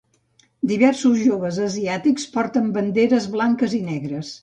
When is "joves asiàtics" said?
1.27-2.27